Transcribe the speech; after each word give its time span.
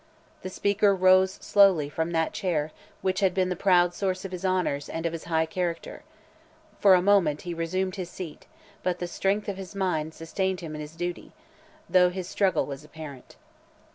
The 0.41 0.49
Speaker 0.49 0.95
rose 0.95 1.33
slowly 1.33 1.87
from 1.87 2.09
that 2.09 2.33
chair 2.33 2.71
which 3.03 3.19
had 3.19 3.35
been 3.35 3.49
the 3.49 3.55
proud 3.55 3.93
source 3.93 4.25
of 4.25 4.31
his 4.31 4.43
honours 4.43 4.89
and 4.89 5.05
of 5.05 5.13
his 5.13 5.25
high 5.25 5.45
character. 5.45 6.01
For 6.79 6.95
a 6.95 7.03
moment 7.03 7.43
he 7.43 7.53
resumed 7.53 7.97
his 7.97 8.09
seat, 8.09 8.47
but 8.81 8.97
the 8.97 9.05
strength 9.05 9.47
of 9.47 9.57
his 9.57 9.75
mind 9.75 10.15
sustained 10.15 10.61
him 10.61 10.73
in 10.73 10.81
his 10.81 10.95
duty, 10.95 11.33
though 11.87 12.09
his 12.09 12.27
struggle 12.27 12.65
was 12.65 12.83
apparent. 12.83 13.35